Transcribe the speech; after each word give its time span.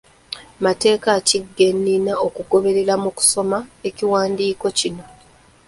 Mateeke 0.63 1.11
ki 1.27 1.39
ge 1.55 1.67
nnina 1.75 2.13
okugoberera 2.27 2.93
mu 3.03 3.09
kusoma 3.17 3.57
ekiwandiiko 3.87 4.65
kino? 4.79 5.03